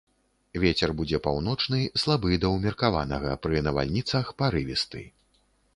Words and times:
Вецер 0.61 0.93
будзе 1.01 1.19
паўночны, 1.27 1.81
слабы 2.05 2.41
да 2.45 2.53
ўмеркаванага, 2.55 3.39
пры 3.45 3.65
навальніцах 3.69 4.35
парывісты. 4.43 5.07